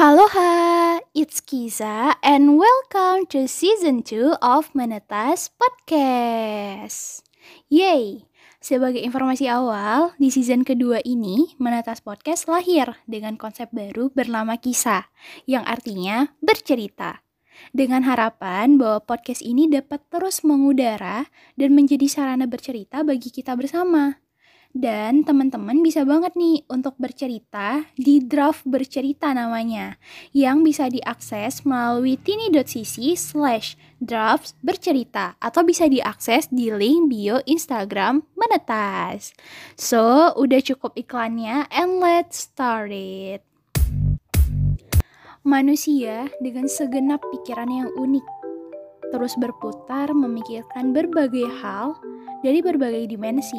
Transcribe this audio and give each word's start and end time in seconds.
Aloha, 0.00 0.96
it's 1.12 1.44
Kiza 1.44 2.16
and 2.24 2.56
welcome 2.56 3.28
to 3.28 3.44
season 3.44 4.00
2 4.00 4.40
of 4.40 4.72
Menetas 4.72 5.52
Podcast. 5.52 7.20
Yay! 7.68 8.24
Sebagai 8.64 9.04
informasi 9.04 9.52
awal, 9.52 10.16
di 10.16 10.32
season 10.32 10.64
kedua 10.64 11.04
ini, 11.04 11.52
Menetas 11.60 12.00
Podcast 12.00 12.48
lahir 12.48 12.96
dengan 13.04 13.36
konsep 13.36 13.68
baru 13.76 14.08
bernama 14.08 14.56
Kisah, 14.56 15.04
yang 15.44 15.68
artinya 15.68 16.32
bercerita. 16.40 17.20
Dengan 17.76 18.08
harapan 18.08 18.80
bahwa 18.80 19.04
podcast 19.04 19.44
ini 19.44 19.68
dapat 19.68 20.00
terus 20.08 20.40
mengudara 20.48 21.28
dan 21.60 21.76
menjadi 21.76 22.08
sarana 22.08 22.48
bercerita 22.48 23.04
bagi 23.04 23.28
kita 23.28 23.52
bersama. 23.52 24.16
Dan 24.70 25.26
teman-teman 25.26 25.82
bisa 25.82 26.06
banget 26.06 26.38
nih 26.38 26.62
untuk 26.70 26.94
bercerita 26.94 27.90
di 27.98 28.22
draft 28.22 28.62
bercerita 28.62 29.34
namanya 29.34 29.98
yang 30.30 30.62
bisa 30.62 30.86
diakses 30.86 31.66
melalui 31.66 32.14
tini.cc 32.14 33.18
slash 33.18 33.74
drafts 33.98 34.54
bercerita 34.62 35.34
atau 35.42 35.66
bisa 35.66 35.90
diakses 35.90 36.46
di 36.54 36.70
link 36.70 37.10
bio 37.10 37.42
Instagram 37.50 38.22
Menetas. 38.38 39.34
So, 39.74 40.30
udah 40.38 40.62
cukup 40.62 40.94
iklannya 40.94 41.66
and 41.74 41.98
let's 41.98 42.46
start 42.46 42.94
it. 42.94 43.42
Manusia 45.42 46.30
dengan 46.38 46.70
segenap 46.70 47.18
pikiran 47.34 47.66
yang 47.66 47.90
unik 47.98 48.26
terus 49.10 49.34
berputar 49.34 50.14
memikirkan 50.14 50.94
berbagai 50.94 51.50
hal 51.58 51.98
dari 52.46 52.62
berbagai 52.62 53.10
dimensi 53.10 53.58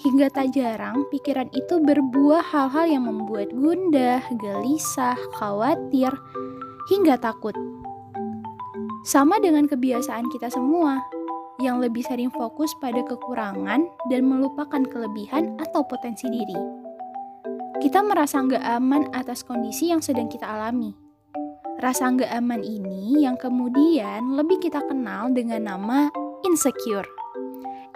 Hingga 0.00 0.32
tak 0.32 0.56
jarang 0.56 1.04
pikiran 1.12 1.52
itu 1.52 1.76
berbuah 1.76 2.40
hal-hal 2.40 2.88
yang 2.88 3.04
membuat 3.04 3.52
gundah, 3.52 4.24
gelisah, 4.40 5.20
khawatir, 5.36 6.08
hingga 6.88 7.20
takut. 7.20 7.52
Sama 9.04 9.36
dengan 9.36 9.68
kebiasaan 9.68 10.32
kita 10.32 10.48
semua, 10.48 10.96
yang 11.60 11.76
lebih 11.78 12.00
sering 12.00 12.32
fokus 12.32 12.72
pada 12.80 13.04
kekurangan 13.04 13.84
dan 14.08 14.20
melupakan 14.24 14.80
kelebihan 14.80 15.60
atau 15.60 15.84
potensi 15.84 16.24
diri. 16.32 16.56
Kita 17.84 18.00
merasa 18.00 18.40
nggak 18.40 18.64
aman 18.78 19.12
atas 19.12 19.44
kondisi 19.44 19.92
yang 19.92 20.00
sedang 20.00 20.30
kita 20.32 20.48
alami. 20.48 20.96
Rasa 21.82 22.08
nggak 22.08 22.32
aman 22.32 22.62
ini 22.64 23.26
yang 23.26 23.36
kemudian 23.36 24.38
lebih 24.38 24.62
kita 24.62 24.80
kenal 24.86 25.28
dengan 25.34 25.66
nama 25.66 26.08
insecure. 26.46 27.06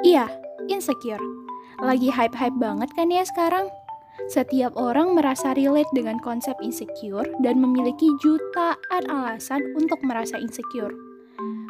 Iya, 0.02 0.26
insecure 0.66 1.45
lagi 1.80 2.08
hype-hype 2.08 2.56
banget 2.56 2.88
kan 2.96 3.12
ya 3.12 3.24
sekarang? 3.26 3.68
Setiap 4.32 4.74
orang 4.80 5.12
merasa 5.12 5.52
relate 5.52 5.90
dengan 5.92 6.16
konsep 6.18 6.56
insecure 6.64 7.28
dan 7.44 7.60
memiliki 7.60 8.08
jutaan 8.24 9.04
alasan 9.06 9.60
untuk 9.76 10.00
merasa 10.02 10.40
insecure. 10.40 10.92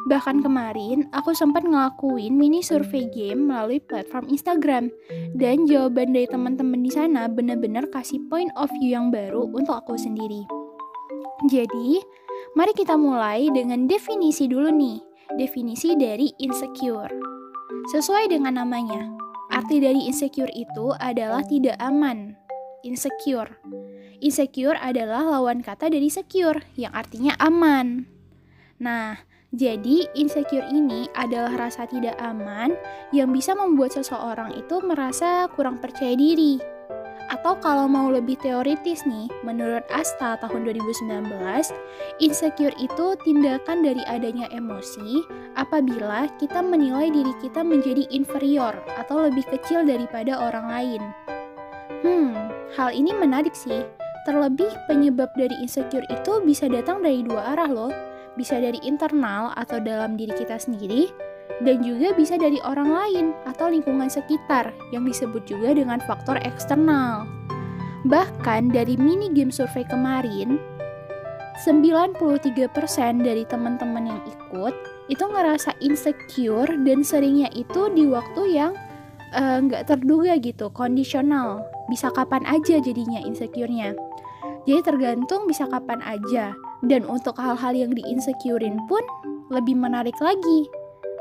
Bahkan 0.07 0.39
kemarin, 0.39 1.11
aku 1.11 1.35
sempat 1.35 1.67
ngelakuin 1.67 2.31
mini 2.31 2.63
survei 2.63 3.11
game 3.11 3.51
melalui 3.51 3.83
platform 3.83 4.31
Instagram. 4.31 4.87
Dan 5.35 5.67
jawaban 5.67 6.15
dari 6.15 6.23
teman-teman 6.31 6.79
di 6.79 6.87
sana 6.87 7.27
benar-benar 7.27 7.91
kasih 7.91 8.23
point 8.31 8.47
of 8.55 8.71
view 8.79 8.95
yang 8.95 9.11
baru 9.11 9.43
untuk 9.51 9.75
aku 9.75 9.99
sendiri. 9.99 10.47
Jadi, 11.51 11.99
mari 12.55 12.71
kita 12.71 12.95
mulai 12.95 13.51
dengan 13.51 13.83
definisi 13.91 14.47
dulu 14.47 14.71
nih. 14.71 15.03
Definisi 15.35 15.99
dari 15.99 16.31
insecure. 16.39 17.11
Sesuai 17.91 18.31
dengan 18.31 18.63
namanya, 18.63 19.26
Arti 19.51 19.79
dari 19.79 20.07
insecure 20.07 20.51
itu 20.53 20.91
adalah 20.97 21.43
tidak 21.43 21.79
aman. 21.79 22.35
Insecure. 22.83 23.57
Insecure 24.21 24.77
adalah 24.79 25.23
lawan 25.37 25.63
kata 25.63 25.89
dari 25.91 26.09
secure 26.11 26.61
yang 26.77 26.93
artinya 26.93 27.33
aman. 27.39 28.05
Nah, 28.77 29.17
jadi 29.55 30.05
insecure 30.13 30.67
ini 30.69 31.07
adalah 31.15 31.55
rasa 31.67 31.87
tidak 31.87 32.19
aman 32.19 32.75
yang 33.15 33.31
bisa 33.31 33.55
membuat 33.55 33.95
seseorang 33.95 34.53
itu 34.53 34.83
merasa 34.83 35.47
kurang 35.55 35.79
percaya 35.79 36.13
diri 36.13 36.76
atau 37.27 37.59
kalau 37.59 37.91
mau 37.91 38.07
lebih 38.07 38.39
teoritis 38.39 39.03
nih, 39.03 39.27
menurut 39.43 39.83
Asta 39.91 40.39
tahun 40.39 40.63
2019, 40.63 41.27
insecure 42.23 42.75
itu 42.79 43.19
tindakan 43.27 43.83
dari 43.83 43.99
adanya 44.07 44.47
emosi 44.55 45.27
apabila 45.59 46.31
kita 46.39 46.63
menilai 46.63 47.11
diri 47.11 47.35
kita 47.43 47.63
menjadi 47.63 48.07
inferior 48.15 48.71
atau 48.95 49.27
lebih 49.27 49.43
kecil 49.51 49.83
daripada 49.83 50.39
orang 50.39 50.65
lain. 50.71 51.01
Hmm, 52.05 52.35
hal 52.79 52.95
ini 52.95 53.11
menarik 53.11 53.51
sih. 53.51 53.83
Terlebih 54.23 54.71
penyebab 54.87 55.31
dari 55.39 55.55
insecure 55.63 56.03
itu 56.11 56.43
bisa 56.43 56.67
datang 56.67 56.99
dari 56.99 57.23
dua 57.23 57.55
arah 57.55 57.71
loh. 57.71 57.93
Bisa 58.35 58.59
dari 58.61 58.77
internal 58.85 59.49
atau 59.57 59.81
dalam 59.81 60.13
diri 60.13 60.35
kita 60.35 60.61
sendiri, 60.61 61.09
dan 61.65 61.81
juga 61.81 62.13
bisa 62.13 62.37
dari 62.37 62.61
orang 62.61 62.89
lain 62.93 63.25
atau 63.49 63.69
lingkungan 63.73 64.09
sekitar 64.09 64.69
yang 64.93 65.07
disebut 65.07 65.41
juga 65.49 65.73
dengan 65.73 65.97
faktor 66.05 66.37
eksternal. 66.45 67.25
Bahkan 68.05 68.69
dari 68.69 68.93
mini 68.93 69.33
game 69.33 69.49
survei 69.49 69.81
kemarin, 69.89 70.61
93% 71.65 72.21
dari 73.25 73.43
teman-teman 73.49 74.05
yang 74.05 74.21
ikut 74.29 74.73
itu 75.09 75.23
ngerasa 75.25 75.73
insecure 75.81 76.69
dan 76.85 77.01
seringnya 77.01 77.49
itu 77.57 77.89
di 77.89 78.05
waktu 78.05 78.53
yang 78.53 78.77
eh, 79.33 79.57
nggak 79.65 79.83
uh, 79.83 79.87
terduga 79.89 80.37
gitu, 80.37 80.69
kondisional. 80.69 81.65
Bisa 81.89 82.13
kapan 82.13 82.45
aja 82.45 82.77
jadinya 82.77 83.17
insecure-nya. 83.23 83.97
Jadi 84.69 84.81
tergantung 84.83 85.49
bisa 85.49 85.65
kapan 85.65 86.03
aja. 86.05 86.53
Dan 86.85 87.09
untuk 87.09 87.33
hal-hal 87.41 87.73
yang 87.73 87.89
di 87.89 88.05
insecurein 88.05 88.77
pun 88.85 89.01
lebih 89.49 89.73
menarik 89.73 90.13
lagi 90.21 90.69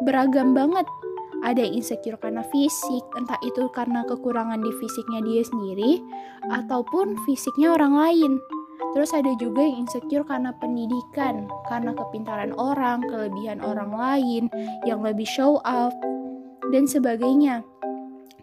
beragam 0.04 0.52
banget. 0.52 0.84
Ada 1.44 1.68
yang 1.68 1.78
insecure 1.78 2.18
karena 2.18 2.42
fisik, 2.48 3.04
entah 3.14 3.38
itu 3.44 3.68
karena 3.70 4.02
kekurangan 4.08 4.58
di 4.58 4.72
fisiknya 4.80 5.20
dia 5.22 5.42
sendiri 5.44 6.00
ataupun 6.50 7.14
fisiknya 7.28 7.76
orang 7.76 7.92
lain. 7.94 8.32
Terus 8.96 9.12
ada 9.12 9.28
juga 9.36 9.60
yang 9.60 9.84
insecure 9.84 10.24
karena 10.24 10.56
pendidikan, 10.56 11.44
karena 11.68 11.92
kepintaran 11.92 12.56
orang, 12.56 13.04
kelebihan 13.04 13.60
orang 13.60 13.92
lain, 13.92 14.48
yang 14.88 15.04
lebih 15.04 15.28
show 15.28 15.60
off, 15.68 15.92
dan 16.72 16.88
sebagainya. 16.88 17.60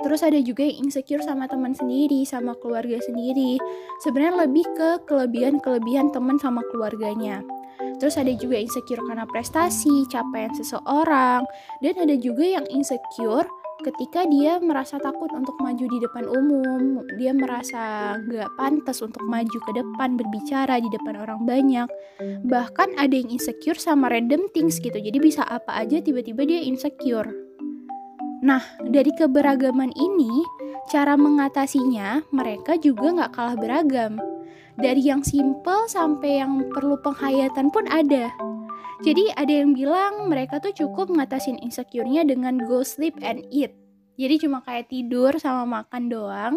Terus 0.02 0.22
ada 0.22 0.38
juga 0.42 0.68
yang 0.68 0.90
insecure 0.90 1.26
sama 1.26 1.50
teman 1.50 1.74
sendiri, 1.74 2.26
sama 2.26 2.54
keluarga 2.60 2.98
sendiri. 3.02 3.58
Sebenarnya 4.06 4.46
lebih 4.46 4.66
ke 4.78 5.02
kelebihan-kelebihan 5.10 6.14
teman 6.14 6.38
sama 6.38 6.62
keluarganya. 6.70 7.42
Terus 8.04 8.20
ada 8.20 8.36
juga 8.36 8.60
insecure 8.60 9.00
karena 9.08 9.24
prestasi, 9.24 10.04
capaian 10.12 10.52
seseorang, 10.52 11.48
dan 11.80 11.96
ada 12.04 12.20
juga 12.20 12.44
yang 12.44 12.68
insecure 12.68 13.48
ketika 13.80 14.28
dia 14.28 14.60
merasa 14.60 15.00
takut 15.00 15.32
untuk 15.32 15.56
maju 15.64 15.88
di 15.88 15.98
depan 16.04 16.28
umum, 16.28 17.00
dia 17.16 17.32
merasa 17.32 18.16
gak 18.20 18.52
pantas 18.60 19.00
untuk 19.00 19.24
maju 19.24 19.56
ke 19.56 19.72
depan 19.72 20.20
berbicara 20.20 20.84
di 20.84 20.92
depan 20.92 21.16
orang 21.16 21.48
banyak. 21.48 21.88
Bahkan 22.44 23.00
ada 23.00 23.16
yang 23.16 23.32
insecure 23.32 23.80
sama 23.80 24.12
random 24.12 24.52
things 24.52 24.84
gitu, 24.84 25.00
jadi 25.00 25.16
bisa 25.24 25.48
apa 25.48 25.72
aja 25.72 26.04
tiba-tiba 26.04 26.44
dia 26.44 26.60
insecure. 26.60 27.32
Nah, 28.44 28.60
dari 28.84 29.16
keberagaman 29.16 29.96
ini, 29.96 30.44
cara 30.92 31.16
mengatasinya 31.16 32.20
mereka 32.36 32.76
juga 32.76 33.16
gak 33.24 33.32
kalah 33.32 33.56
beragam 33.56 34.33
dari 34.78 35.06
yang 35.06 35.22
simple 35.22 35.86
sampai 35.86 36.42
yang 36.42 36.70
perlu 36.74 36.98
penghayatan 37.02 37.70
pun 37.70 37.86
ada. 37.90 38.34
Jadi 39.04 39.36
ada 39.36 39.52
yang 39.52 39.76
bilang 39.76 40.32
mereka 40.32 40.64
tuh 40.64 40.72
cukup 40.72 41.12
ngatasin 41.12 41.60
insecure-nya 41.60 42.24
dengan 42.24 42.64
go 42.64 42.88
sleep 42.88 43.20
and 43.20 43.44
eat. 43.52 43.76
Jadi 44.16 44.48
cuma 44.48 44.64
kayak 44.64 44.88
tidur 44.88 45.36
sama 45.42 45.84
makan 45.84 46.08
doang. 46.08 46.54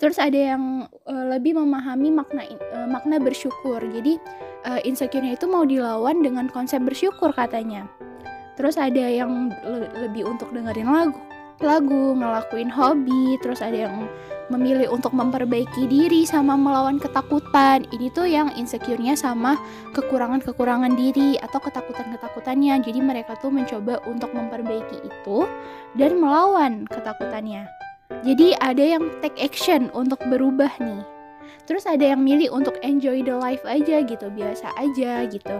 Terus 0.00 0.16
ada 0.16 0.56
yang 0.56 0.88
uh, 1.04 1.26
lebih 1.36 1.60
memahami 1.60 2.08
makna 2.08 2.48
uh, 2.72 2.88
makna 2.88 3.20
bersyukur. 3.20 3.84
Jadi 3.84 4.16
uh, 4.64 4.80
insecure-nya 4.80 5.36
itu 5.36 5.44
mau 5.44 5.68
dilawan 5.68 6.24
dengan 6.24 6.48
konsep 6.48 6.80
bersyukur 6.80 7.36
katanya. 7.36 7.84
Terus 8.54 8.78
ada 8.78 9.02
yang 9.02 9.50
le 9.66 9.90
lebih 10.06 10.30
untuk 10.30 10.54
dengerin 10.54 10.86
lagu, 10.86 11.20
lagu, 11.58 12.14
ngelakuin 12.14 12.70
hobi, 12.70 13.34
terus 13.42 13.58
ada 13.58 13.90
yang 13.90 14.06
memilih 14.52 14.92
untuk 14.92 15.16
memperbaiki 15.16 15.88
diri 15.88 16.28
sama 16.28 16.58
melawan 16.58 17.00
ketakutan. 17.00 17.84
Ini 17.88 18.12
tuh 18.12 18.28
yang 18.28 18.52
insecure-nya 18.52 19.16
sama 19.16 19.56
kekurangan-kekurangan 19.96 20.92
diri 20.96 21.40
atau 21.40 21.60
ketakutan-ketakutannya. 21.62 22.80
Jadi 22.84 23.00
mereka 23.00 23.38
tuh 23.40 23.52
mencoba 23.52 24.00
untuk 24.04 24.32
memperbaiki 24.36 25.04
itu 25.04 25.48
dan 25.96 26.20
melawan 26.20 26.84
ketakutannya. 26.90 27.68
Jadi 28.24 28.56
ada 28.60 28.84
yang 28.84 29.04
take 29.24 29.36
action 29.40 29.88
untuk 29.96 30.20
berubah 30.28 30.70
nih. 30.80 31.02
Terus 31.64 31.88
ada 31.88 32.12
yang 32.12 32.20
milih 32.20 32.52
untuk 32.52 32.76
enjoy 32.84 33.24
the 33.24 33.32
life 33.32 33.64
aja 33.64 34.04
gitu, 34.04 34.28
biasa 34.28 34.68
aja 34.76 35.24
gitu. 35.32 35.56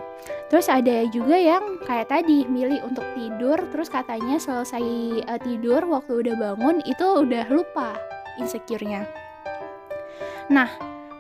Terus 0.53 0.69
ada 0.69 1.09
juga 1.09 1.33
yang 1.41 1.81
kayak 1.89 2.13
tadi 2.13 2.45
milih 2.45 2.85
untuk 2.85 3.09
tidur, 3.17 3.57
terus 3.73 3.89
katanya 3.89 4.37
selesai 4.37 4.85
uh, 5.25 5.41
tidur 5.41 5.81
waktu 5.89 6.21
udah 6.21 6.37
bangun 6.37 6.85
itu 6.85 7.07
udah 7.25 7.49
lupa 7.49 7.97
insecure-nya. 8.39 9.07
Nah, 10.51 10.69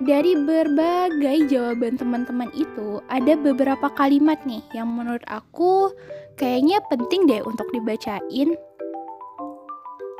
Dari 0.02 0.34
berbagai 0.34 1.46
jawaban 1.46 1.94
teman-teman 1.94 2.50
itu, 2.50 2.98
ada 3.06 3.38
beberapa 3.38 3.86
kalimat 3.94 4.42
nih 4.42 4.58
yang 4.74 4.90
menurut 4.90 5.22
aku 5.30 5.94
kayaknya 6.34 6.82
penting 6.90 7.30
deh 7.30 7.38
untuk 7.46 7.70
dibacain. 7.70 8.58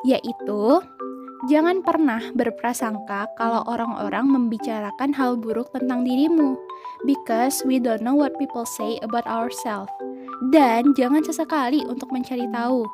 Yaitu, 0.07 0.63
jangan 1.51 1.83
pernah 1.83 2.23
berprasangka 2.39 3.27
kalau 3.35 3.67
orang-orang 3.67 4.31
membicarakan 4.31 5.11
hal 5.11 5.35
buruk 5.35 5.67
tentang 5.75 6.07
dirimu, 6.07 6.55
because 7.03 7.67
we 7.67 7.83
don't 7.83 8.07
know 8.07 8.15
what 8.15 8.31
people 8.39 8.63
say 8.63 9.03
about 9.03 9.27
ourselves. 9.27 9.91
Dan 10.55 10.95
jangan 10.95 11.27
sesekali 11.27 11.83
untuk 11.83 12.15
mencari 12.15 12.47
tahu. 12.55 12.87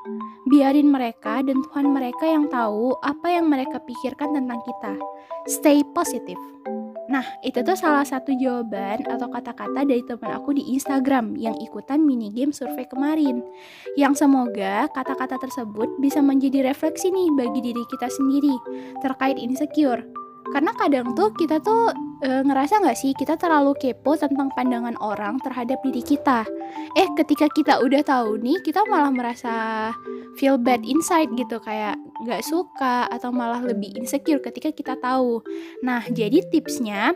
Biarin 0.51 0.91
mereka 0.91 1.47
dan 1.47 1.63
Tuhan 1.71 1.95
mereka 1.95 2.27
yang 2.27 2.51
tahu 2.51 2.99
apa 3.07 3.31
yang 3.31 3.47
mereka 3.47 3.79
pikirkan 3.79 4.35
tentang 4.35 4.59
kita. 4.67 4.99
Stay 5.47 5.87
positive. 5.95 6.43
Nah, 7.11 7.23
itu 7.43 7.63
tuh 7.63 7.79
salah 7.79 8.03
satu 8.03 8.35
jawaban 8.35 9.03
atau 9.07 9.31
kata-kata 9.31 9.83
dari 9.87 10.03
teman 10.03 10.31
aku 10.35 10.55
di 10.55 10.75
Instagram 10.75 11.39
yang 11.39 11.55
ikutan 11.59 12.03
mini 12.03 12.35
game 12.35 12.51
survei 12.51 12.87
kemarin. 12.87 13.43
Yang 13.95 14.27
semoga 14.27 14.91
kata-kata 14.91 15.39
tersebut 15.39 15.87
bisa 16.03 16.19
menjadi 16.19 16.67
refleksi 16.67 17.15
nih 17.15 17.31
bagi 17.35 17.71
diri 17.71 17.83
kita 17.87 18.11
sendiri 18.11 18.55
terkait 19.03 19.39
insecure. 19.39 20.03
Karena 20.51 20.73
kadang 20.75 21.13
tuh 21.13 21.31
kita 21.37 21.61
tuh 21.61 21.93
e, 22.25 22.43
ngerasa 22.43 22.81
nggak 22.81 22.99
sih 22.99 23.13
kita 23.15 23.37
terlalu 23.37 23.77
kepo 23.77 24.17
tentang 24.17 24.49
pandangan 24.57 24.97
orang 24.99 25.37
terhadap 25.45 25.79
diri 25.85 26.03
kita. 26.03 26.49
Eh, 26.97 27.09
ketika 27.21 27.47
kita 27.53 27.79
udah 27.85 28.03
tahu 28.03 28.41
nih, 28.41 28.59
kita 28.65 28.83
malah 28.89 29.13
merasa 29.13 29.55
feel 30.41 30.57
bad 30.57 30.83
inside 30.83 31.31
gitu 31.37 31.61
kayak 31.63 32.01
nggak 32.25 32.43
suka 32.43 33.07
atau 33.13 33.31
malah 33.31 33.63
lebih 33.63 33.95
insecure 33.95 34.43
ketika 34.43 34.73
kita 34.75 34.95
tahu. 34.99 35.45
Nah, 35.85 36.03
jadi 36.11 36.43
tipsnya 36.51 37.15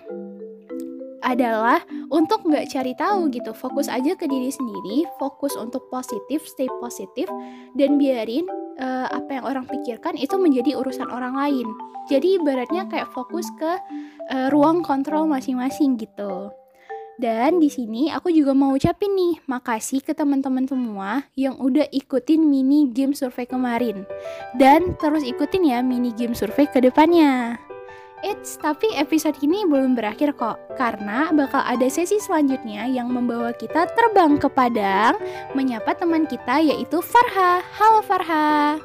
adalah 1.24 1.80
untuk 2.12 2.44
nggak 2.44 2.68
cari 2.68 2.92
tahu 2.94 3.32
gitu 3.32 3.56
fokus 3.56 3.88
aja 3.88 4.12
ke 4.12 4.28
diri 4.28 4.52
sendiri 4.52 5.08
fokus 5.16 5.56
untuk 5.56 5.88
positif 5.88 6.44
stay 6.44 6.68
positif 6.84 7.26
dan 7.72 7.96
biarin 7.96 8.44
uh, 8.78 9.06
apa 9.10 9.30
yang 9.40 9.44
orang 9.44 9.64
pikirkan 9.66 10.14
itu 10.18 10.34
menjadi 10.38 10.78
urusan 10.78 11.10
orang 11.10 11.34
lain 11.34 11.66
jadi 12.10 12.40
ibaratnya 12.40 12.84
kayak 12.90 13.10
fokus 13.12 13.48
ke 13.56 13.72
uh, 14.30 14.48
ruang 14.52 14.84
kontrol 14.84 15.24
masing-masing 15.26 15.96
gitu 15.96 16.52
dan 17.14 17.62
di 17.62 17.70
sini 17.70 18.10
aku 18.10 18.34
juga 18.34 18.58
mau 18.58 18.74
ucapin 18.74 19.14
nih, 19.14 19.38
makasih 19.46 20.02
ke 20.02 20.18
teman-teman 20.18 20.66
semua 20.66 21.22
yang 21.38 21.54
udah 21.62 21.86
ikutin 21.94 22.42
mini 22.42 22.90
game 22.90 23.14
survei 23.14 23.46
kemarin. 23.46 24.02
Dan 24.58 24.98
terus 24.98 25.22
ikutin 25.22 25.62
ya 25.62 25.78
mini 25.78 26.10
game 26.10 26.34
survei 26.34 26.66
ke 26.66 26.82
depannya. 26.82 27.54
Eits, 28.24 28.56
tapi 28.56 28.88
episode 28.96 29.36
ini 29.44 29.68
belum 29.68 30.00
berakhir 30.00 30.32
kok, 30.40 30.56
karena 30.80 31.28
bakal 31.36 31.60
ada 31.60 31.84
sesi 31.92 32.16
selanjutnya 32.16 32.88
yang 32.88 33.12
membawa 33.12 33.52
kita 33.52 33.84
terbang 33.92 34.40
ke 34.40 34.48
Padang, 34.48 35.20
menyapa 35.52 35.92
teman 35.92 36.24
kita 36.24 36.56
yaitu 36.64 37.04
Farha. 37.04 37.60
Halo 37.60 38.00
Farha. 38.00 38.80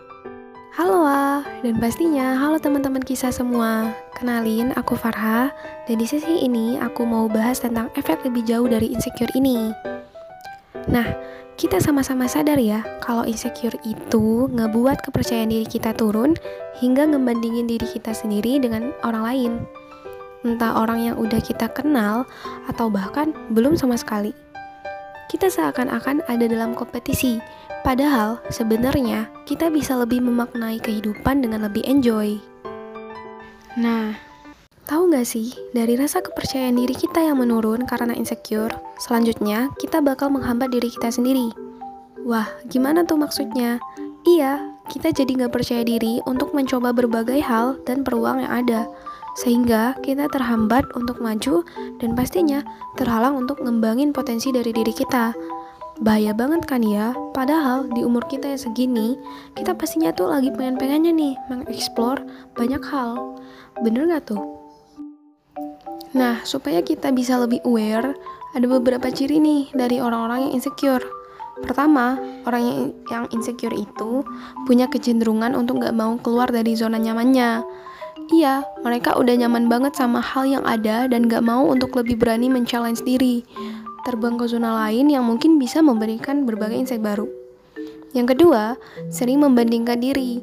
Halo 0.75 1.07
ah, 1.07 1.39
dan 1.63 1.80
pastinya 1.80 2.36
halo 2.36 2.59
teman-teman 2.59 3.00
kisah 3.00 3.31
semua. 3.31 3.95
Kenalin, 4.12 4.75
aku 4.75 5.00
Farha, 5.00 5.56
dan 5.88 5.95
di 5.95 6.03
sesi 6.03 6.44
ini 6.44 6.75
aku 6.75 7.07
mau 7.07 7.31
bahas 7.31 7.63
tentang 7.63 7.88
efek 7.95 8.19
lebih 8.27 8.44
jauh 8.44 8.68
dari 8.68 8.92
insecure 8.92 9.31
ini. 9.39 9.71
Nah, 10.88 11.08
kita 11.60 11.84
sama-sama 11.84 12.30
sadar 12.31 12.56
ya, 12.56 12.80
kalau 13.04 13.28
insecure 13.28 13.76
itu 13.84 14.48
ngebuat 14.48 15.04
kepercayaan 15.04 15.52
diri 15.52 15.68
kita 15.68 15.92
turun 15.92 16.40
hingga 16.80 17.04
ngebandingin 17.04 17.68
diri 17.68 17.84
kita 17.84 18.16
sendiri 18.16 18.64
dengan 18.64 18.96
orang 19.04 19.24
lain. 19.28 19.54
Entah 20.48 20.80
orang 20.80 21.04
yang 21.04 21.16
udah 21.20 21.44
kita 21.44 21.68
kenal 21.76 22.24
atau 22.72 22.88
bahkan 22.88 23.36
belum 23.52 23.76
sama 23.76 24.00
sekali. 24.00 24.31
Kita 25.28 25.52
seakan-akan 25.52 26.26
ada 26.31 26.46
dalam 26.48 26.74
kompetisi, 26.74 27.38
Padahal 27.80 28.44
sebenarnya 28.52 29.31
kita 29.48 29.72
bisa 29.72 29.96
lebih 29.96 30.20
memaknai 30.20 30.84
kehidupan 30.84 31.40
dengan 31.40 31.64
lebih 31.72 31.84
enjoy. 31.88 32.36
Nah, 33.80 34.20
tahu 34.89 35.13
nggak 35.13 35.27
sih 35.30 35.53
dari 35.69 35.94
rasa 35.94 36.18
kepercayaan 36.25 36.74
diri 36.74 36.97
kita 36.97 37.21
yang 37.21 37.38
menurun 37.38 37.86
karena 37.86 38.18
insecure, 38.18 38.74
selanjutnya 38.97 39.69
kita 39.77 40.01
bakal 40.01 40.33
menghambat 40.33 40.74
diri 40.74 40.89
kita 40.89 41.13
sendiri. 41.13 41.53
Wah, 42.25 42.50
gimana 42.74 43.06
tuh 43.06 43.21
maksudnya? 43.21 43.77
Iya, 44.25 44.57
kita 44.89 45.13
jadi 45.13 45.45
nggak 45.45 45.53
percaya 45.53 45.86
diri 45.86 46.18
untuk 46.25 46.57
mencoba 46.57 46.89
berbagai 46.89 47.38
hal 47.38 47.77
dan 47.86 48.01
peluang 48.01 48.41
yang 48.41 48.65
ada, 48.65 48.89
sehingga 49.38 49.94
kita 50.01 50.25
terhambat 50.33 50.89
untuk 50.97 51.21
maju 51.21 51.62
dan 52.01 52.18
pastinya 52.18 52.65
terhalang 52.97 53.38
untuk 53.38 53.62
ngembangin 53.62 54.09
potensi 54.09 54.50
dari 54.50 54.74
diri 54.74 54.92
kita 54.92 55.38
Bahaya 56.00 56.31
banget 56.31 56.63
kan 56.63 56.80
ya, 56.80 57.12
padahal 57.35 57.92
di 57.92 58.07
umur 58.07 58.24
kita 58.31 58.47
yang 58.47 58.62
segini, 58.62 59.19
kita 59.59 59.75
pastinya 59.75 60.15
tuh 60.15 60.31
lagi 60.31 60.47
pengen-pengennya 60.47 61.12
nih 61.12 61.35
mengeksplor 61.51 62.24
banyak 62.56 62.80
hal. 62.88 63.35
Bener 63.83 64.07
gak 64.07 64.31
tuh? 64.31 64.58
Nah, 66.17 66.41
supaya 66.41 66.81
kita 66.81 67.13
bisa 67.13 67.38
lebih 67.38 67.61
aware, 67.65 68.17
ada 68.57 68.65
beberapa 68.65 69.13
ciri 69.13 69.38
nih 69.38 69.69
dari 69.77 70.01
orang-orang 70.01 70.50
yang 70.50 70.53
insecure. 70.57 71.06
Pertama, 71.59 72.17
orang 72.47 72.94
yang, 73.11 73.25
insecure 73.35 73.75
itu 73.75 74.23
punya 74.63 74.88
kecenderungan 74.88 75.53
untuk 75.53 75.83
gak 75.83 75.94
mau 75.94 76.15
keluar 76.17 76.50
dari 76.50 76.73
zona 76.73 76.97
nyamannya. 76.97 77.61
Iya, 78.29 78.63
mereka 78.81 79.17
udah 79.17 79.35
nyaman 79.38 79.67
banget 79.67 79.94
sama 79.97 80.23
hal 80.23 80.47
yang 80.47 80.63
ada 80.65 81.06
dan 81.06 81.27
gak 81.27 81.44
mau 81.45 81.67
untuk 81.67 81.94
lebih 82.00 82.17
berani 82.17 82.47
men-challenge 82.47 83.03
diri 83.03 83.44
terbang 84.09 84.39
ke 84.39 84.50
zona 84.50 84.73
lain 84.88 85.11
yang 85.11 85.21
mungkin 85.27 85.59
bisa 85.61 85.83
memberikan 85.83 86.47
berbagai 86.47 86.81
insight 86.81 87.03
baru. 87.03 87.27
Yang 88.17 88.33
kedua, 88.33 88.73
sering 89.13 89.45
membandingkan 89.45 90.01
diri. 90.01 90.41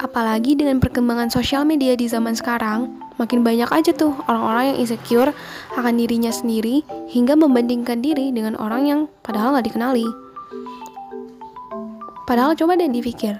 Apalagi 0.00 0.56
dengan 0.56 0.80
perkembangan 0.80 1.28
sosial 1.28 1.68
media 1.68 1.92
di 1.94 2.08
zaman 2.08 2.32
sekarang, 2.32 3.03
makin 3.20 3.46
banyak 3.46 3.70
aja 3.70 3.94
tuh 3.94 4.14
orang-orang 4.26 4.74
yang 4.74 4.78
insecure 4.82 5.30
akan 5.78 5.94
dirinya 5.94 6.34
sendiri 6.34 6.82
hingga 7.10 7.38
membandingkan 7.38 8.02
diri 8.02 8.34
dengan 8.34 8.58
orang 8.58 8.82
yang 8.86 9.00
padahal 9.22 9.54
nggak 9.54 9.70
dikenali. 9.70 10.06
Padahal 12.24 12.56
coba 12.56 12.80
deh 12.80 12.88
dipikir, 12.88 13.36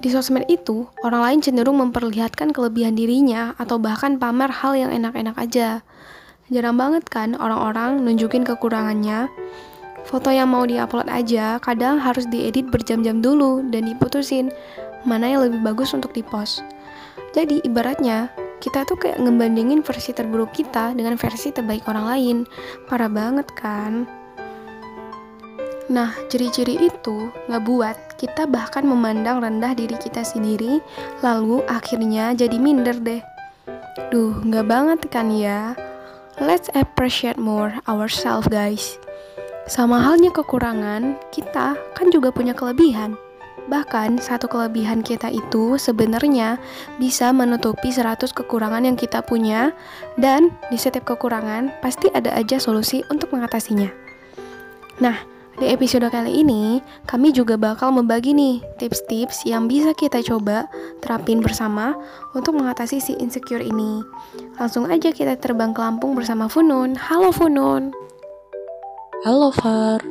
di 0.00 0.08
sosmed 0.08 0.48
itu, 0.48 0.88
orang 1.04 1.20
lain 1.28 1.40
cenderung 1.44 1.76
memperlihatkan 1.76 2.56
kelebihan 2.56 2.96
dirinya 2.96 3.52
atau 3.60 3.76
bahkan 3.76 4.16
pamer 4.16 4.48
hal 4.48 4.72
yang 4.72 4.88
enak-enak 4.88 5.36
aja. 5.36 5.84
Jarang 6.48 6.80
banget 6.80 7.04
kan 7.12 7.36
orang-orang 7.36 8.00
nunjukin 8.00 8.40
kekurangannya. 8.40 9.28
Foto 10.08 10.32
yang 10.32 10.56
mau 10.56 10.64
diupload 10.64 11.04
aja 11.12 11.60
kadang 11.60 12.00
harus 12.00 12.24
diedit 12.32 12.72
berjam-jam 12.72 13.20
dulu 13.20 13.60
dan 13.68 13.92
diputusin 13.92 14.48
mana 15.04 15.36
yang 15.36 15.44
lebih 15.44 15.60
bagus 15.60 15.92
untuk 15.92 16.16
dipost. 16.16 16.64
Jadi 17.30 17.62
ibaratnya 17.62 18.30
kita 18.60 18.84
tuh 18.84 19.00
kayak 19.00 19.22
ngebandingin 19.22 19.80
versi 19.80 20.12
terburuk 20.12 20.52
kita 20.52 20.92
dengan 20.92 21.16
versi 21.16 21.54
terbaik 21.54 21.88
orang 21.88 22.06
lain. 22.06 22.36
Parah 22.90 23.08
banget 23.08 23.48
kan? 23.56 24.04
Nah, 25.90 26.14
ciri-ciri 26.30 26.78
itu 26.86 27.34
ngebuat 27.50 28.14
kita 28.14 28.46
bahkan 28.46 28.86
memandang 28.86 29.42
rendah 29.42 29.74
diri 29.74 29.98
kita 29.98 30.22
sendiri, 30.22 30.78
lalu 31.18 31.66
akhirnya 31.66 32.30
jadi 32.30 32.54
minder 32.62 32.94
deh. 32.94 33.18
Duh, 34.14 34.38
nggak 34.38 34.66
banget 34.70 35.00
kan 35.10 35.34
ya? 35.34 35.74
Let's 36.38 36.70
appreciate 36.78 37.42
more 37.42 37.82
ourselves, 37.90 38.46
guys. 38.46 39.02
Sama 39.66 39.98
halnya 39.98 40.30
kekurangan, 40.30 41.18
kita 41.34 41.74
kan 41.74 42.06
juga 42.14 42.30
punya 42.30 42.54
kelebihan. 42.54 43.18
Bahkan 43.70 44.18
satu 44.18 44.50
kelebihan 44.50 45.06
kita 45.06 45.30
itu 45.30 45.78
sebenarnya 45.78 46.58
bisa 46.98 47.30
menutupi 47.30 47.94
100 47.94 48.34
kekurangan 48.34 48.82
yang 48.82 48.98
kita 48.98 49.22
punya 49.22 49.70
dan 50.18 50.50
di 50.74 50.76
setiap 50.76 51.06
kekurangan 51.14 51.70
pasti 51.78 52.10
ada 52.10 52.34
aja 52.34 52.58
solusi 52.58 53.06
untuk 53.14 53.30
mengatasinya. 53.30 53.86
Nah, 54.98 55.22
di 55.54 55.70
episode 55.70 56.10
kali 56.10 56.42
ini, 56.42 56.82
kami 57.06 57.30
juga 57.30 57.54
bakal 57.54 57.94
membagi 57.94 58.34
nih 58.34 58.58
tips-tips 58.82 59.46
yang 59.46 59.70
bisa 59.70 59.94
kita 59.94 60.18
coba 60.18 60.66
terapin 60.98 61.38
bersama 61.38 61.94
untuk 62.34 62.58
mengatasi 62.58 62.98
si 62.98 63.14
insecure 63.22 63.62
ini. 63.62 64.02
Langsung 64.58 64.90
aja 64.90 65.14
kita 65.14 65.38
terbang 65.38 65.70
ke 65.70 65.78
Lampung 65.78 66.18
bersama 66.18 66.50
Funun. 66.50 66.98
Halo 66.98 67.30
Funun. 67.30 67.94
Halo 69.22 69.54
Far. 69.54 70.02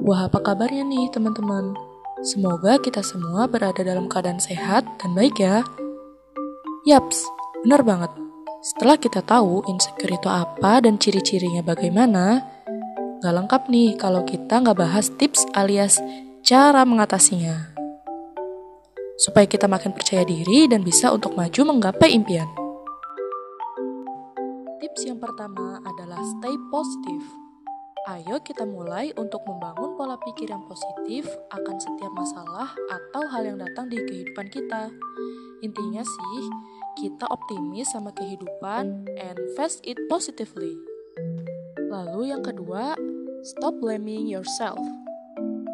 Wah, 0.00 0.26
apa 0.26 0.42
kabarnya 0.42 0.82
nih 0.82 1.12
teman-teman? 1.14 1.83
Semoga 2.24 2.80
kita 2.80 3.04
semua 3.04 3.44
berada 3.44 3.84
dalam 3.84 4.08
keadaan 4.08 4.40
sehat 4.40 4.88
dan 4.96 5.12
baik 5.12 5.36
ya. 5.36 5.60
Yaps, 6.88 7.28
benar 7.60 7.84
banget. 7.84 8.08
Setelah 8.64 8.96
kita 8.96 9.20
tahu 9.20 9.60
insecure 9.68 10.16
itu 10.16 10.28
apa 10.32 10.80
dan 10.80 10.96
ciri-cirinya 10.96 11.60
bagaimana, 11.60 12.40
Gak 13.24 13.32
lengkap 13.40 13.62
nih 13.72 13.96
kalau 13.96 14.20
kita 14.28 14.60
nggak 14.60 14.84
bahas 14.84 15.08
tips 15.16 15.48
alias 15.56 15.96
cara 16.44 16.84
mengatasinya. 16.84 17.72
Supaya 19.16 19.48
kita 19.48 19.64
makin 19.64 19.96
percaya 19.96 20.28
diri 20.28 20.68
dan 20.68 20.84
bisa 20.84 21.08
untuk 21.08 21.32
maju 21.32 21.72
menggapai 21.72 22.12
impian. 22.12 22.44
pertama 25.16 25.80
adalah 25.88 26.20
stay 26.36 26.52
positive. 26.68 27.43
Ayo 28.04 28.36
kita 28.44 28.68
mulai 28.68 29.16
untuk 29.16 29.40
membangun 29.48 29.96
pola 29.96 30.20
pikir 30.20 30.52
yang 30.52 30.60
positif 30.68 31.24
akan 31.48 31.80
setiap 31.80 32.12
masalah 32.12 32.68
atau 32.92 33.24
hal 33.32 33.48
yang 33.48 33.56
datang 33.56 33.88
di 33.88 33.96
kehidupan 33.96 34.52
kita. 34.52 34.92
Intinya 35.64 36.04
sih, 36.04 36.40
kita 37.00 37.24
optimis 37.32 37.88
sama 37.96 38.12
kehidupan 38.12 39.08
and 39.08 39.40
face 39.56 39.80
it 39.88 39.96
positively. 40.12 40.76
Lalu 41.88 42.36
yang 42.36 42.44
kedua, 42.44 42.92
stop 43.40 43.80
blaming 43.80 44.28
yourself. 44.28 44.84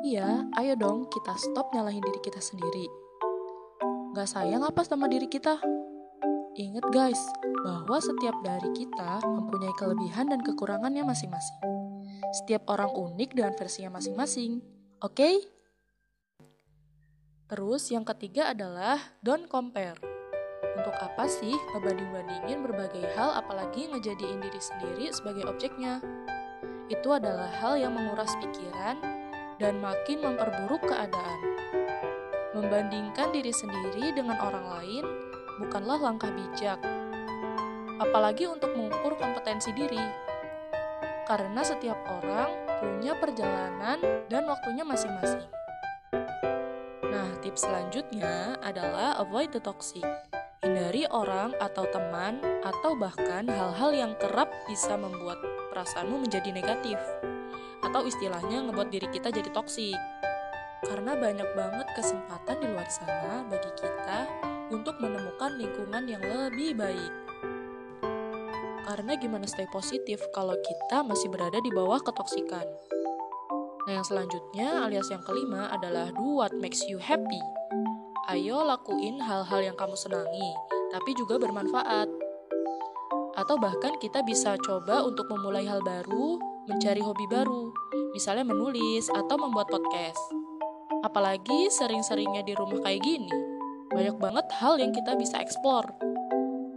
Iya, 0.07 0.47
ayo 0.55 0.79
dong 0.79 1.11
kita 1.11 1.35
stop 1.35 1.75
nyalahin 1.75 1.99
diri 1.99 2.21
kita 2.23 2.39
sendiri. 2.39 2.87
Gak 4.15 4.31
sayang 4.31 4.63
apa 4.63 4.87
sama 4.87 5.11
diri 5.11 5.27
kita? 5.27 5.59
Ingat 6.55 6.95
guys, 6.95 7.23
bahwa 7.67 7.99
setiap 7.99 8.39
dari 8.47 8.71
kita 8.71 9.19
mempunyai 9.27 9.75
kelebihan 9.75 10.31
dan 10.31 10.39
kekurangannya 10.47 11.03
masing-masing. 11.03 11.70
Setiap 12.31 12.71
orang 12.71 12.95
unik 12.95 13.35
dengan 13.35 13.59
versinya 13.59 13.99
masing-masing. 13.99 14.63
Oke? 15.03 15.19
Okay? 15.19 15.37
Terus 17.51 17.91
yang 17.91 18.07
ketiga 18.07 18.55
adalah 18.55 19.03
don't 19.27 19.51
compare. 19.51 19.99
Untuk 20.79 20.95
apa 20.95 21.27
sih 21.27 21.51
ngebanding-bandingin 21.75 22.63
berbagai 22.63 23.03
hal 23.19 23.35
apalagi 23.35 23.91
ngejadiin 23.91 24.39
diri 24.39 24.61
sendiri 24.63 25.11
sebagai 25.11 25.51
objeknya? 25.51 25.99
Itu 26.87 27.11
adalah 27.11 27.51
hal 27.59 27.83
yang 27.83 27.99
menguras 27.99 28.31
pikiran 28.39 29.03
dan 29.59 29.83
makin 29.83 30.23
memperburuk 30.23 30.87
keadaan. 30.87 31.41
Membandingkan 32.55 33.35
diri 33.35 33.51
sendiri 33.51 34.15
dengan 34.15 34.39
orang 34.39 34.67
lain 34.79 35.05
bukanlah 35.59 35.99
langkah 35.99 36.31
bijak. 36.31 36.79
Apalagi 37.99 38.47
untuk 38.47 38.71
mengukur 38.79 39.19
kompetensi 39.19 39.75
diri 39.75 40.30
karena 41.31 41.63
setiap 41.63 41.95
orang 42.11 42.51
punya 42.83 43.15
perjalanan 43.15 44.03
dan 44.27 44.43
waktunya 44.51 44.83
masing-masing. 44.83 45.47
Nah, 47.07 47.31
tips 47.39 47.71
selanjutnya 47.71 48.59
adalah 48.59 49.15
avoid 49.23 49.55
the 49.55 49.63
toxic. 49.63 50.03
Hindari 50.59 51.07
orang 51.07 51.55
atau 51.63 51.87
teman 51.95 52.43
atau 52.67 52.99
bahkan 52.99 53.47
hal-hal 53.47 53.95
yang 53.95 54.13
kerap 54.19 54.51
bisa 54.67 54.99
membuat 54.99 55.39
perasaanmu 55.71 56.27
menjadi 56.27 56.51
negatif. 56.51 56.99
Atau 57.87 58.11
istilahnya 58.11 58.67
ngebuat 58.67 58.91
diri 58.91 59.07
kita 59.15 59.31
jadi 59.31 59.55
toksik. 59.55 59.95
Karena 60.83 61.15
banyak 61.15 61.47
banget 61.55 61.87
kesempatan 61.95 62.59
di 62.59 62.67
luar 62.75 62.91
sana 62.91 63.47
bagi 63.47 63.71
kita 63.79 64.27
untuk 64.75 64.99
menemukan 64.99 65.55
lingkungan 65.55 66.11
yang 66.11 66.23
lebih 66.27 66.75
baik. 66.75 67.30
Karena 68.91 69.15
gimana 69.15 69.47
stay 69.47 69.71
positif 69.71 70.19
kalau 70.35 70.59
kita 70.67 71.07
masih 71.07 71.31
berada 71.31 71.63
di 71.63 71.71
bawah 71.71 72.03
ketoksikan. 72.03 72.67
Nah 73.87 73.93
yang 73.95 74.03
selanjutnya 74.03 74.83
alias 74.83 75.07
yang 75.15 75.23
kelima 75.23 75.71
adalah 75.71 76.11
do 76.11 76.43
what 76.43 76.51
makes 76.59 76.83
you 76.91 76.99
happy. 76.99 77.39
Ayo 78.27 78.67
lakuin 78.67 79.23
hal-hal 79.23 79.63
yang 79.63 79.79
kamu 79.79 79.95
senangi, 79.95 80.51
tapi 80.91 81.15
juga 81.15 81.39
bermanfaat. 81.39 82.11
Atau 83.39 83.63
bahkan 83.63 83.95
kita 84.03 84.27
bisa 84.27 84.59
coba 84.59 85.07
untuk 85.07 85.31
memulai 85.31 85.71
hal 85.71 85.87
baru, 85.87 86.43
mencari 86.67 86.99
hobi 86.99 87.31
baru, 87.31 87.71
misalnya 88.11 88.43
menulis 88.43 89.07
atau 89.07 89.39
membuat 89.39 89.71
podcast. 89.71 90.19
Apalagi 91.07 91.71
sering-seringnya 91.71 92.43
di 92.43 92.59
rumah 92.59 92.83
kayak 92.83 93.07
gini, 93.07 93.31
banyak 93.95 94.19
banget 94.19 94.51
hal 94.59 94.83
yang 94.83 94.91
kita 94.91 95.15
bisa 95.15 95.39
eksplor. 95.39 96.10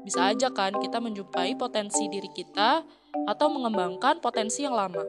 Bisa 0.04 0.36
aja 0.36 0.52
kan 0.52 0.76
kita 0.84 1.00
menjumpai 1.00 1.56
potensi 1.56 2.12
diri 2.12 2.28
kita 2.36 2.84
atau 3.24 3.48
mengembangkan 3.48 4.20
potensi 4.20 4.68
yang 4.68 4.76
lama. 4.76 5.04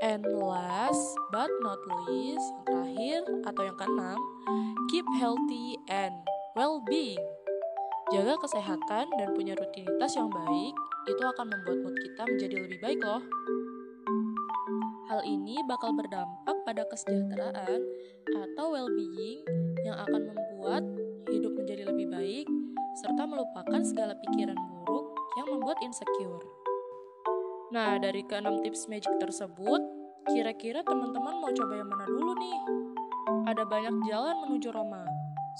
And 0.00 0.24
last 0.24 1.16
but 1.28 1.48
not 1.60 1.80
least, 2.08 2.40
yang 2.40 2.64
terakhir 2.68 3.20
atau 3.48 3.62
yang 3.68 3.76
keenam, 3.76 4.18
keep 4.88 5.04
healthy 5.20 5.76
and 5.92 6.16
well-being. 6.56 7.20
Jaga 8.14 8.38
kesehatan 8.40 9.12
dan 9.18 9.28
punya 9.36 9.52
rutinitas 9.58 10.16
yang 10.16 10.32
baik, 10.32 10.74
itu 11.10 11.22
akan 11.26 11.46
membuat 11.52 11.78
mood 11.84 11.96
kita 12.00 12.22
menjadi 12.22 12.56
lebih 12.64 12.78
baik 12.80 13.00
loh. 13.04 13.24
Hal 15.12 15.20
ini 15.26 15.60
bakal 15.68 15.92
berdampak 15.92 16.56
pada 16.64 16.82
kesejahteraan 16.88 17.80
atau 18.30 18.66
well-being 18.72 19.44
yang 19.84 19.96
akan 20.00 20.32
membuat 20.32 20.84
hidup 21.28 21.52
menjadi 21.56 21.82
lebih 21.88 22.06
baik 22.08 22.46
serta 22.96 23.28
melupakan 23.28 23.84
segala 23.84 24.16
pikiran 24.24 24.56
buruk 24.56 25.12
yang 25.36 25.52
membuat 25.52 25.76
insecure. 25.84 26.40
Nah, 27.68 28.00
dari 28.00 28.24
keenam 28.24 28.64
tips 28.64 28.88
magic 28.88 29.12
tersebut, 29.20 29.84
kira-kira 30.32 30.80
teman-teman 30.80 31.44
mau 31.44 31.52
coba 31.52 31.76
yang 31.76 31.90
mana 31.92 32.08
dulu 32.08 32.32
nih? 32.40 32.58
Ada 33.52 33.68
banyak 33.68 33.94
jalan 34.08 34.36
menuju 34.48 34.72
Roma. 34.72 35.04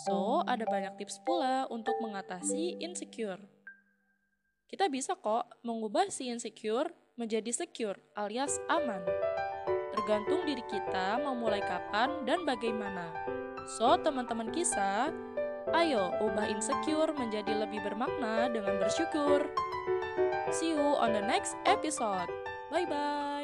So, 0.06 0.40
ada 0.48 0.64
banyak 0.64 0.96
tips 0.96 1.20
pula 1.24 1.68
untuk 1.68 1.92
mengatasi 2.00 2.80
insecure. 2.80 3.40
Kita 4.66 4.88
bisa 4.88 5.12
kok 5.14 5.46
mengubah 5.60 6.08
si 6.08 6.32
insecure 6.32 6.88
menjadi 7.20 7.52
secure 7.52 8.00
alias 8.16 8.60
aman. 8.72 9.04
Tergantung 9.92 10.44
diri 10.44 10.64
kita 10.68 11.20
mau 11.20 11.36
mulai 11.36 11.60
kapan 11.60 12.24
dan 12.24 12.44
bagaimana. 12.44 13.12
So, 13.66 13.98
teman-teman 13.98 14.52
kisah, 14.52 15.10
Ayo, 15.74 16.14
ubah 16.22 16.46
insecure 16.46 17.10
menjadi 17.16 17.66
lebih 17.66 17.82
bermakna 17.82 18.46
dengan 18.46 18.78
bersyukur. 18.78 19.50
See 20.54 20.70
you 20.70 20.78
on 20.78 21.10
the 21.10 21.24
next 21.24 21.58
episode. 21.66 22.30
Bye 22.70 22.86
bye. 22.86 23.35